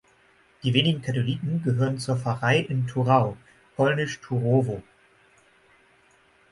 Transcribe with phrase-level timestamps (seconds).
[0.63, 3.37] Die wenigen Katholiken gehörten zur Pfarrei in Thurau
[3.75, 4.81] (polnisch "Turowo").